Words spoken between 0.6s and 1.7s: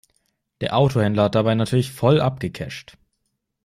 Der Autohändler hat dabei